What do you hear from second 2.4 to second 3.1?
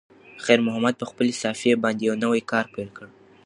کار پیل کړ.